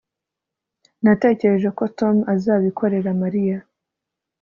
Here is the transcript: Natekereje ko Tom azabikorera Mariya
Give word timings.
Natekereje 1.03 1.69
ko 1.77 1.83
Tom 1.99 2.15
azabikorera 2.33 3.09
Mariya 3.21 3.57